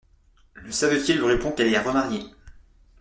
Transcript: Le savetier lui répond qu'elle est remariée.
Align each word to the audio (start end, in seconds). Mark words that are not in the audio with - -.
Le 0.55 0.71
savetier 0.71 1.13
lui 1.13 1.25
répond 1.27 1.51
qu'elle 1.51 1.71
est 1.71 1.77
remariée. 1.79 2.25